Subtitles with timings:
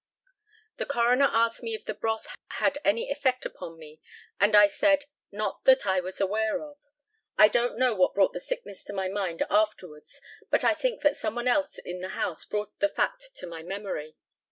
[0.77, 4.01] The coroner asked me if the broth had any effect upon me;
[4.39, 6.79] and I said, "Not that I was aware of."
[7.37, 10.19] I don't know what brought the sickness to my mind afterwards,
[10.49, 13.61] but I think that some one else in the house brought the fact to my
[13.61, 14.15] memory.